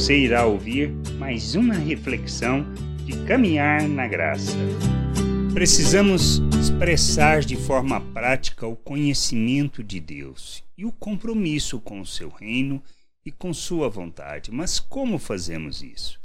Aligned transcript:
Você 0.00 0.16
irá 0.16 0.46
ouvir 0.46 0.88
mais 1.18 1.54
uma 1.54 1.74
reflexão 1.74 2.64
de 3.04 3.12
caminhar 3.26 3.86
na 3.86 4.08
graça. 4.08 4.56
Precisamos 5.52 6.40
expressar 6.58 7.42
de 7.42 7.54
forma 7.54 8.00
prática 8.00 8.66
o 8.66 8.74
conhecimento 8.74 9.84
de 9.84 10.00
Deus 10.00 10.64
e 10.76 10.86
o 10.86 10.92
compromisso 10.92 11.78
com 11.78 12.00
o 12.00 12.06
seu 12.06 12.30
reino 12.30 12.82
e 13.26 13.30
com 13.30 13.52
sua 13.52 13.90
vontade. 13.90 14.50
Mas 14.50 14.80
como 14.80 15.18
fazemos 15.18 15.82
isso? 15.82 16.18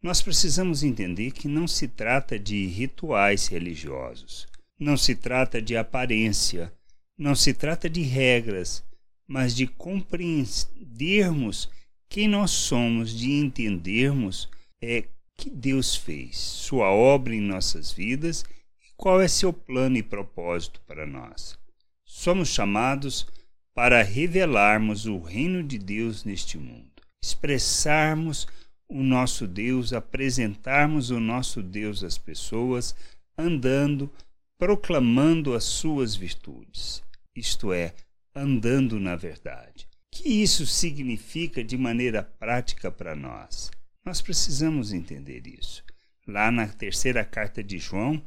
Nós 0.00 0.22
precisamos 0.22 0.84
entender 0.84 1.32
que 1.32 1.48
não 1.48 1.66
se 1.66 1.88
trata 1.88 2.38
de 2.38 2.64
rituais 2.66 3.48
religiosos, 3.48 4.46
não 4.78 4.96
se 4.96 5.16
trata 5.16 5.60
de 5.60 5.76
aparência, 5.76 6.72
não 7.18 7.34
se 7.34 7.52
trata 7.52 7.90
de 7.90 8.02
regras, 8.02 8.84
mas 9.26 9.52
de 9.52 9.66
compreendermos 9.66 11.68
quem 12.08 12.28
nós 12.28 12.50
somos, 12.50 13.10
de 13.10 13.30
entendermos 13.32 14.48
é 14.82 15.04
que 15.36 15.50
Deus 15.50 15.94
fez, 15.94 16.36
sua 16.36 16.90
obra 16.90 17.34
em 17.34 17.40
nossas 17.40 17.92
vidas 17.92 18.44
e 18.80 18.92
qual 18.96 19.20
é 19.20 19.28
seu 19.28 19.52
plano 19.52 19.96
e 19.96 20.02
propósito 20.02 20.80
para 20.86 21.06
nós. 21.06 21.58
Somos 22.04 22.48
chamados 22.48 23.26
para 23.74 24.02
revelarmos 24.02 25.06
o 25.06 25.18
reino 25.18 25.62
de 25.62 25.78
Deus 25.78 26.24
neste 26.24 26.56
mundo, 26.56 26.90
expressarmos 27.22 28.46
o 28.88 29.02
nosso 29.02 29.46
Deus, 29.46 29.92
apresentarmos 29.92 31.10
o 31.10 31.20
nosso 31.20 31.62
Deus 31.62 32.02
às 32.02 32.16
pessoas, 32.16 32.94
andando, 33.36 34.10
proclamando 34.58 35.54
as 35.54 35.64
suas 35.64 36.16
virtudes, 36.16 37.02
isto 37.36 37.72
é, 37.72 37.94
andando 38.34 38.98
na 38.98 39.16
verdade. 39.16 39.86
Que 40.16 40.42
isso 40.42 40.64
significa 40.66 41.62
de 41.62 41.76
maneira 41.76 42.22
prática 42.22 42.90
para 42.90 43.14
nós? 43.14 43.70
Nós 44.02 44.22
precisamos 44.22 44.90
entender 44.90 45.46
isso. 45.46 45.84
Lá 46.26 46.50
na 46.50 46.66
terceira 46.66 47.22
carta 47.22 47.62
de 47.62 47.76
João, 47.76 48.20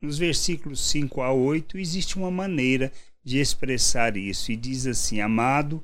nos 0.00 0.18
versículos 0.18 0.80
5 0.88 1.20
a 1.20 1.32
8, 1.32 1.78
existe 1.78 2.16
uma 2.16 2.30
maneira 2.30 2.92
de 3.24 3.40
expressar 3.40 4.16
isso 4.16 4.52
e 4.52 4.56
diz 4.56 4.86
assim: 4.86 5.20
Amado, 5.20 5.82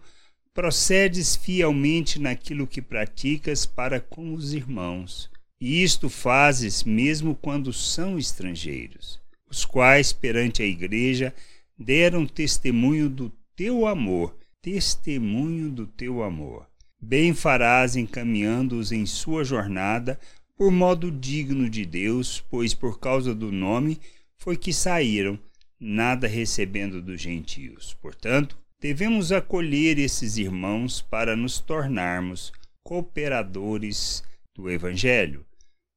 procedes 0.55 1.35
fielmente 1.35 2.21
naquilo 2.21 2.65
que 2.65 2.81
praticas 2.81 3.67
para 3.67 4.01
com 4.01 4.33
os 4.35 4.55
irmãos, 4.55 5.29
e 5.61 5.83
isto 5.83 6.09
fazes 6.09 6.85
mesmo 6.85 7.35
quando 7.35 7.73
são 7.73 8.17
estrangeiros, 8.17 9.21
os 9.51 9.65
quais 9.65 10.13
perante 10.13 10.63
a 10.63 10.67
igreja 10.67 11.35
deram 11.77 12.25
testemunho 12.25 13.11
do 13.11 13.29
teu 13.57 13.89
amor, 13.89 14.38
testemunho 14.61 15.71
do 15.71 15.87
teu 15.87 16.23
amor. 16.23 16.67
Bem 17.01 17.33
farás 17.33 17.95
encaminhando-os 17.95 18.91
em 18.91 19.07
sua 19.07 19.45
jornada 19.45 20.19
por 20.57 20.73
modo 20.73 21.13
digno 21.13 21.71
de 21.71 21.87
Deus, 21.87 22.45
pois 22.51 22.75
por 22.75 22.99
causa 22.99 23.33
do 23.35 23.53
nome 23.53 24.01
foi 24.37 24.57
que 24.57 24.73
saíram, 24.73 25.39
nada 25.79 26.27
recebendo 26.27 27.01
dos 27.01 27.21
gentios. 27.21 27.95
Portanto, 28.03 28.59
devemos 28.81 29.31
acolher 29.31 29.99
esses 29.99 30.37
irmãos 30.37 31.01
para 31.01 31.37
nos 31.37 31.61
tornarmos 31.61 32.53
cooperadores 32.83 34.25
do 34.55 34.69
Evangelho. 34.69 35.47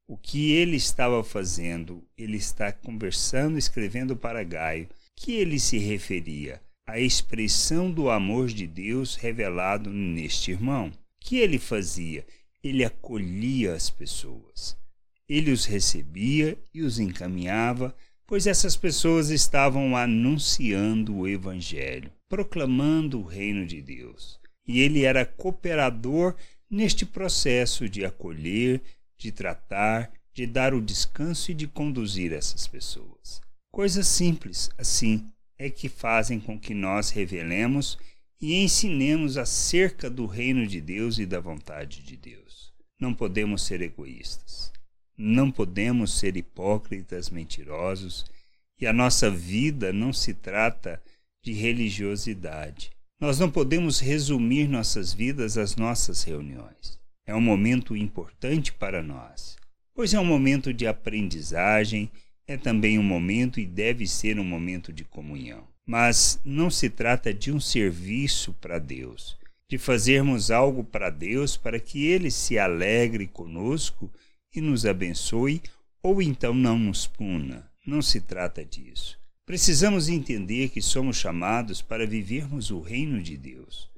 O 0.08 0.16
que 0.16 0.52
ele 0.52 0.76
estava 0.76 1.24
fazendo? 1.24 2.04
Ele 2.16 2.38
está 2.38 2.72
conversando, 2.72 3.58
escrevendo 3.58 4.16
para 4.16 4.44
Gaio, 4.44 4.88
que 5.16 5.34
ele 5.34 5.60
se 5.60 5.80
referia 5.80 6.62
à 6.92 7.00
expressão 7.00 7.92
do 7.92 8.10
amor 8.10 8.48
de 8.48 8.68
Deus 8.68 9.16
revelado 9.16 9.90
neste 9.90 10.52
irmão. 10.52 10.92
que 11.20 11.38
ele 11.38 11.60
fazia? 11.60 12.26
Ele 12.64 12.84
acolhia 12.84 13.74
as 13.74 13.90
pessoas. 13.90 14.78
Ele 15.28 15.52
os 15.52 15.66
recebia 15.66 16.58
e 16.74 16.82
os 16.82 17.00
encaminhava, 17.00 17.96
pois 18.28 18.48
essas 18.48 18.76
pessoas 18.76 19.30
estavam 19.30 19.96
anunciando 19.96 21.16
o 21.16 21.28
Evangelho 21.28 22.12
proclamando 22.32 23.20
o 23.20 23.26
reino 23.26 23.68
de 23.68 23.82
Deus. 23.82 24.40
E 24.66 24.80
ele 24.80 25.04
era 25.04 25.26
cooperador 25.26 26.34
neste 26.70 27.06
processo 27.06 27.90
de 27.90 28.06
acolher, 28.06 28.82
de 29.18 29.34
tratar, 29.34 30.10
de 30.34 30.48
dar 30.48 30.74
o 30.74 30.82
descanso 30.82 31.52
e 31.52 31.54
de 31.54 31.68
conduzir 31.68 32.32
essas 32.32 32.66
pessoas. 32.66 33.42
Coisas 33.70 34.08
simples, 34.08 34.70
assim, 34.78 35.26
é 35.62 35.70
que 35.70 35.88
fazem 35.88 36.40
com 36.40 36.60
que 36.60 36.74
nós 36.74 37.12
revelemos 37.12 37.96
e 38.42 38.56
ensinemos 38.64 39.38
acerca 39.38 40.10
do 40.10 40.26
reino 40.26 40.66
de 40.66 40.82
Deus 40.82 41.20
e 41.20 41.26
da 41.26 41.40
vontade 41.40 42.02
de 42.02 42.18
Deus. 42.18 42.74
Não 43.00 43.14
podemos 43.14 43.62
ser 43.62 43.80
egoístas. 43.80 44.74
Não 45.16 45.52
podemos 45.52 46.18
ser 46.18 46.36
hipócritas, 46.36 47.30
mentirosos, 47.30 48.26
e 48.80 48.88
a 48.88 48.92
nossa 48.92 49.30
vida 49.30 49.94
não 49.94 50.12
se 50.12 50.34
trata 50.34 51.00
de 51.44 51.54
religiosidade. 51.54 52.90
Nós 53.20 53.38
não 53.38 53.52
podemos 53.52 54.00
resumir 54.00 54.68
nossas 54.68 55.14
vidas 55.14 55.60
às 55.60 55.76
nossas 55.76 56.24
reuniões. 56.24 57.00
É 57.24 57.36
um 57.36 57.42
momento 57.42 57.96
importante 57.96 58.74
para 58.74 59.04
nós, 59.04 59.58
pois 59.94 60.12
é 60.12 60.20
um 60.20 60.26
momento 60.26 60.74
de 60.74 60.88
aprendizagem, 60.88 62.10
é 62.48 62.58
também 62.58 62.98
um 62.98 63.04
momento 63.04 63.60
e 63.60 63.66
deve 63.66 64.08
ser 64.08 64.40
um 64.40 64.44
momento 64.44 64.92
de 64.92 65.04
comunhão. 65.04 65.68
Mas 65.86 66.40
não 66.44 66.70
se 66.70 66.90
trata 66.90 67.34
de 67.34 67.52
um 67.52 67.60
serviço 67.60 68.54
para 68.62 68.80
Deus, 68.80 69.38
de 69.68 69.78
fazermos 69.78 70.52
algo 70.52 70.84
para 70.84 71.10
Deus 71.10 71.58
para 71.58 71.80
que 71.80 72.06
Ele 72.06 72.30
se 72.30 72.58
alegre 72.58 73.28
conosco 73.28 74.12
e 74.54 74.62
nos 74.62 74.86
abençoe, 74.86 75.62
ou 76.04 76.22
então 76.22 76.54
não 76.54 76.78
nos 76.78 77.08
puna. 77.08 77.70
Não 77.86 78.02
se 78.02 78.22
trata 78.22 78.64
disso. 78.64 79.18
Precisamos 79.46 80.08
entender 80.08 80.70
que 80.70 80.82
somos 80.82 81.18
chamados 81.18 81.82
para 81.82 82.06
vivermos 82.06 82.70
o 82.70 82.80
reino 82.80 83.22
de 83.22 83.36
Deus, 83.36 83.90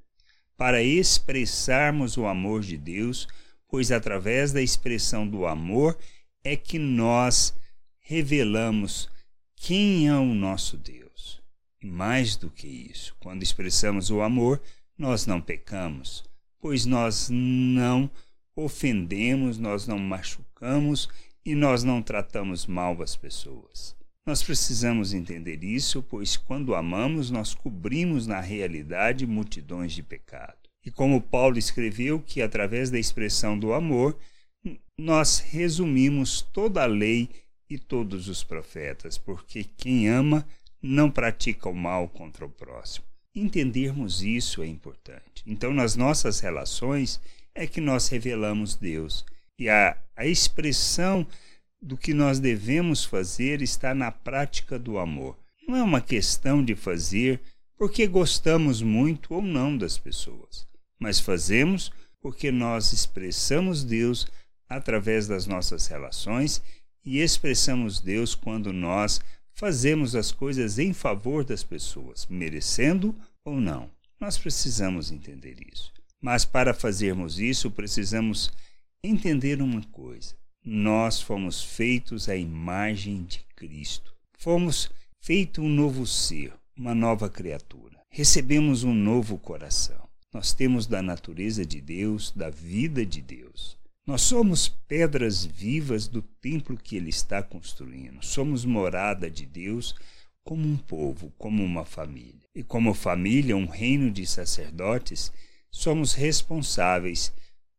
para 0.58 0.82
expressarmos 0.82 2.18
o 2.18 2.26
amor 2.26 2.62
de 2.62 2.78
Deus, 2.78 3.28
pois 3.68 3.92
através 3.92 4.52
da 4.52 4.62
expressão 4.62 5.28
do 5.28 5.46
amor 5.46 5.98
é 6.44 6.56
que 6.56 6.80
nós 6.80 7.54
revelamos 8.04 9.10
quem 9.56 10.08
é 10.08 10.16
o 10.16 10.34
nosso 10.34 10.78
Deus. 10.78 11.42
E 11.82 11.88
mais 11.88 12.36
do 12.36 12.50
que 12.50 12.68
isso, 12.68 13.16
quando 13.20 13.44
expressamos 13.44 14.12
o 14.12 14.22
amor, 14.22 14.62
nós 14.98 15.26
não 15.26 15.42
pecamos, 15.42 16.24
pois 16.60 16.86
nós 16.86 17.30
não 17.32 18.10
ofendemos, 18.56 19.58
nós 19.58 19.88
não 19.88 19.98
machucamos 19.98 21.10
e 21.46 21.56
nós 21.56 21.84
não 21.84 22.02
tratamos 22.02 22.66
mal 22.66 23.02
as 23.02 23.16
pessoas. 23.16 23.96
Nós 24.26 24.42
precisamos 24.42 25.14
entender 25.14 25.64
isso, 25.64 26.02
pois 26.02 26.38
quando 26.38 26.76
amamos, 26.76 27.30
nós 27.30 27.54
cobrimos 27.54 28.26
na 28.26 28.40
realidade 28.40 29.28
multidões 29.28 29.92
de 29.92 30.02
pecado. 30.02 30.58
E 30.86 30.92
como 30.92 31.22
Paulo 31.22 31.58
escreveu 31.58 32.22
que 32.22 32.42
através 32.42 32.90
da 32.90 33.00
expressão 33.00 33.58
do 33.58 33.74
amor, 33.74 34.18
nós 34.98 35.40
resumimos 35.40 36.42
toda 36.42 36.84
a 36.84 36.86
lei 36.86 37.30
e 37.70 37.78
todos 37.78 38.28
os 38.28 38.44
profetas, 38.44 39.18
porque 39.18 39.64
quem 39.64 40.10
ama 40.10 40.46
não 40.82 41.10
pratica 41.10 41.70
o 41.70 41.74
mal 41.74 42.08
contra 42.10 42.46
o 42.46 42.50
próximo. 42.50 43.06
Entendermos 43.34 44.22
isso 44.22 44.62
é 44.62 44.68
importante. 44.68 45.44
Então, 45.48 45.74
nas 45.74 45.96
nossas 45.96 46.40
relações 46.40 47.20
é 47.56 47.66
que 47.66 47.82
nós 47.82 48.08
revelamos 48.10 48.76
Deus. 48.76 49.26
E 49.58 49.70
a, 49.70 49.98
a 50.16 50.26
expressão 50.26 51.26
do 51.82 51.98
que 51.98 52.14
nós 52.14 52.40
devemos 52.40 53.04
fazer 53.04 53.62
está 53.62 53.94
na 53.94 54.12
prática 54.12 54.78
do 54.78 54.98
amor. 54.98 55.38
Não 55.68 55.76
é 55.76 55.84
uma 55.84 56.02
questão 56.02 56.64
de 56.64 56.76
fazer 56.76 57.42
porque 57.78 58.08
gostamos 58.08 58.82
muito 58.82 59.34
ou 59.34 59.42
não 59.42 59.76
das 59.76 59.98
pessoas, 59.98 60.68
mas 61.00 61.20
fazemos 61.20 61.92
porque 62.22 62.52
nós 62.52 62.94
expressamos 62.94 63.84
Deus 63.84 64.28
através 64.70 65.28
das 65.28 65.46
nossas 65.46 65.88
relações 65.88 66.62
e 67.04 67.20
expressamos 67.20 68.00
Deus 68.00 68.36
quando 68.36 68.72
nós 68.72 69.20
fazemos 69.54 70.16
as 70.16 70.32
coisas 70.32 70.80
em 70.80 70.94
favor 70.94 71.44
das 71.44 71.64
pessoas, 71.64 72.26
merecendo 72.30 73.16
ou 73.44 73.60
não. 73.60 73.90
Nós 74.20 74.38
precisamos 74.38 75.12
entender 75.12 75.58
isso. 75.72 75.92
Mas 76.22 76.46
para 76.46 76.74
fazermos 76.74 77.40
isso, 77.40 77.70
precisamos 77.70 78.50
entender 79.04 79.62
uma 79.62 79.84
coisa: 79.92 80.34
nós 80.64 81.22
fomos 81.22 81.62
feitos 81.62 82.30
à 82.30 82.36
imagem 82.36 83.24
de 83.24 83.46
Cristo. 83.56 84.14
Fomos 84.38 84.90
feito 85.22 85.62
um 85.62 85.70
novo 85.70 86.08
ser, 86.08 86.54
uma 86.78 86.96
nova 86.96 87.30
criatura. 87.30 88.00
Recebemos 88.10 88.84
um 88.84 88.94
novo 88.94 89.38
coração. 89.38 90.08
Nós 90.34 90.54
temos 90.54 90.88
da 90.88 91.02
natureza 91.02 91.66
de 91.66 91.80
Deus, 91.82 92.32
da 92.32 92.50
vida 92.50 93.06
de 93.06 93.22
Deus. 93.22 93.78
Nós 94.06 94.22
somos 94.22 94.68
pedras 94.68 95.46
vivas 95.46 96.10
do 96.10 96.22
templo 96.22 96.78
que 96.78 96.98
Ele 96.98 97.10
está 97.10 97.42
construindo. 97.42 98.22
Somos 98.22 98.66
morada 98.66 99.32
de 99.32 99.46
Deus 99.46 99.96
como 100.44 100.68
um 100.68 100.76
povo, 100.76 101.32
como 101.38 101.64
uma 101.64 101.86
família. 101.86 102.46
E 102.54 102.62
como 102.64 102.94
família, 102.94 103.56
um 103.56 103.66
reino 103.66 104.12
de 104.12 104.28
sacerdotes, 104.28 105.32
somos 105.72 106.14
responsáveis 106.14 107.32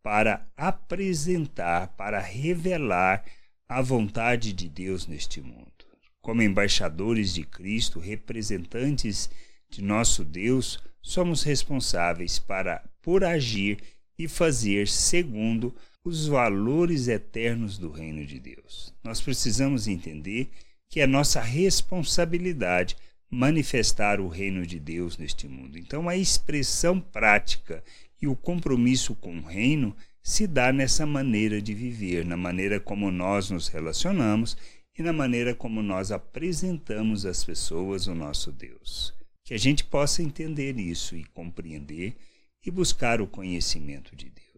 para 0.03 0.51
apresentar, 0.57 1.89
para 1.89 2.21
revelar 2.21 3.23
a 3.69 3.83
vontade 3.83 4.55
de 4.55 4.67
Deus 4.67 5.07
neste 5.07 5.43
mundo. 5.43 5.71
Como 6.23 6.41
embaixadores 6.41 7.35
de 7.35 7.45
Cristo, 7.45 8.01
representantes 8.01 9.29
de 9.69 9.83
nosso 9.83 10.25
Deus, 10.25 10.83
somos 11.03 11.43
responsáveis 11.43 12.39
para 12.39 12.83
por 13.03 13.25
agir 13.25 13.79
e 14.19 14.27
fazer 14.27 14.89
segundo 14.89 15.75
os 16.05 16.27
valores 16.27 17.09
eternos 17.09 17.79
do 17.79 17.91
reino 17.91 18.27
de 18.27 18.39
Deus. 18.39 18.93
Nós 19.03 19.23
precisamos 19.23 19.89
entender 19.89 20.51
que 20.91 21.01
é 21.01 21.07
nossa 21.07 21.41
responsabilidade 21.41 22.97
manifestar 23.31 24.21
o 24.21 24.29
reino 24.29 24.67
de 24.67 24.79
Deus 24.79 25.17
neste 25.17 25.49
mundo. 25.49 25.79
Então, 25.79 26.09
a 26.09 26.15
expressão 26.15 27.01
prática 27.01 27.83
e 28.21 28.29
o 28.29 28.37
compromisso 28.37 29.15
com 29.15 29.39
o 29.39 29.45
reino 29.45 29.97
se 30.23 30.47
dá 30.47 30.73
nessa 30.73 31.07
maneira 31.07 31.61
de 31.61 31.75
viver, 31.75 32.25
na 32.25 32.37
maneira 32.37 32.79
como 32.79 33.11
nós 33.11 33.51
nos 33.51 33.69
relacionamos 33.69 34.57
e 34.97 35.03
na 35.03 35.13
maneira 35.13 35.55
como 35.55 35.83
nós 35.83 36.13
apresentamos 36.13 37.27
às 37.27 37.43
pessoas 37.43 38.07
o 38.07 38.15
nosso 38.15 38.53
Deus. 38.53 39.13
Que 39.43 39.55
a 39.55 39.59
gente 39.59 39.85
possa 39.85 40.23
entender 40.23 40.79
isso 40.79 41.17
e 41.17 41.25
compreender 41.25 42.15
e 42.65 42.71
buscar 42.71 43.21
o 43.21 43.27
conhecimento 43.27 44.15
de 44.15 44.27
Deus. 44.27 44.54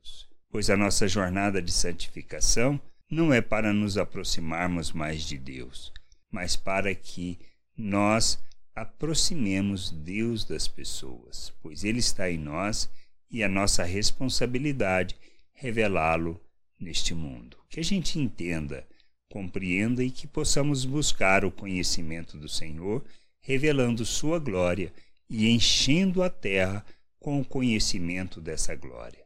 Pois 0.51 0.71
a 0.71 0.77
nossa 0.77 1.07
jornada 1.07 1.61
de 1.61 1.73
santificação 1.73 2.81
não 3.11 3.33
é 3.33 3.41
para 3.41 3.73
nos 3.73 3.97
aproximarmos 3.97 4.93
mais 4.93 5.23
de 5.23 5.39
Deus, 5.39 5.93
mas 6.31 6.57
para 6.57 6.95
que 6.95 7.39
nós 7.77 8.39
aproximemos 8.75 9.91
Deus 9.91 10.45
das 10.45 10.69
pessoas, 10.69 11.53
pois 11.63 11.85
Ele 11.85 11.99
está 11.99 12.31
em 12.31 12.39
nós 12.39 12.91
e 13.31 13.43
a 13.43 13.49
nossa 13.49 13.85
responsabilidade 13.85 15.17
revelá-lo 15.53 16.41
neste 16.79 17.15
mundo. 17.15 17.57
Que 17.69 17.81
a 17.81 17.85
gente 17.85 18.19
entenda, 18.19 18.87
compreenda 19.31 20.05
e 20.05 20.11
que 20.11 20.27
possamos 20.27 20.85
buscar 20.85 21.45
o 21.45 21.51
conhecimento 21.51 22.37
do 22.37 22.49
Senhor, 22.49 23.05
revelando 23.41 24.05
Sua 24.05 24.39
glória 24.39 24.93
e 25.29 25.49
enchendo 25.49 26.23
a 26.23 26.31
terra 26.31 26.85
com 27.19 27.41
o 27.41 27.45
conhecimento 27.45 28.41
dessa 28.41 28.75
glória. 28.75 29.26